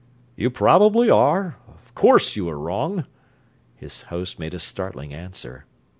"You 0.35 0.49
probably 0.49 1.11
are 1.11 1.57
of 1.67 1.93
course 1.93 2.35
you 2.35 2.49
are 2.49 2.57
wrong," 2.57 3.05
his 3.75 4.01
host 4.09 4.39
made 4.39 4.55
a 4.55 4.57
startling 4.57 5.13
answer. 5.13 5.65